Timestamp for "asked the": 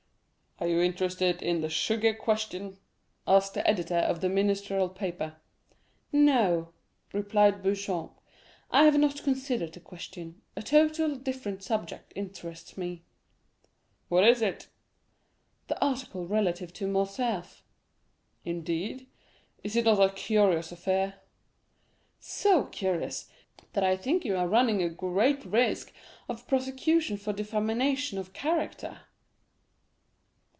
3.27-3.67